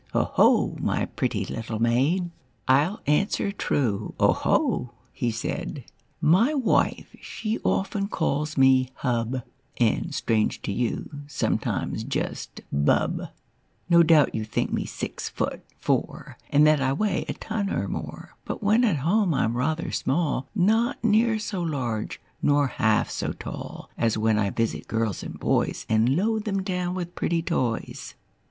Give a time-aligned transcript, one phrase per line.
[0.13, 0.77] ''"0 ho!
[0.79, 2.31] my pretty little maid.
[2.67, 5.83] I'll answer true, 0 ho!" he said.
[6.23, 6.63] Copyrighted, 1897.
[6.65, 9.43] Y wife, she often calls me hub, ^
[9.77, 13.25] And, strange to you, sometimes just bub,
[13.91, 17.87] No doubt you think me six feet, four, And that I weigh a ton or
[17.87, 23.33] more, But when at home I'm rather small, Not near so large nor half so
[23.33, 28.15] tall As when I visit girls and boys And load them down with pretty toys."